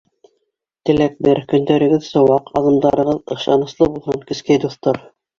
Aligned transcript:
Теләк 0.89 1.17
бер: 1.25 1.41
көндәрегеҙ 1.51 2.07
сыуаҡ, 2.07 2.49
аҙымдарығыҙ 2.61 3.35
ышаныслы 3.35 3.89
булһын, 3.99 4.17
кескәй 4.33 4.63
дуҫтар! 4.65 4.99